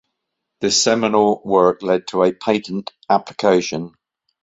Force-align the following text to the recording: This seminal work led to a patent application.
This 0.61 0.81
seminal 0.81 1.43
work 1.45 1.83
led 1.83 2.07
to 2.07 2.23
a 2.23 2.33
patent 2.33 2.91
application. 3.07 3.91